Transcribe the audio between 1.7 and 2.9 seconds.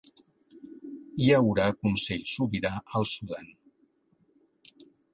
consell sobirà